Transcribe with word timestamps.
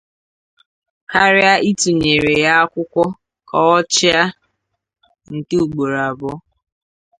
karịa 1.11 1.53
ịtụnyere 1.69 2.33
ya 2.43 2.51
akwụkwọ 2.61 3.03
ka 3.47 3.57
ọ 3.75 3.77
chịa 3.93 4.21
nke 5.35 5.55
ugboro 5.63 5.97
abụọ. 6.09 6.35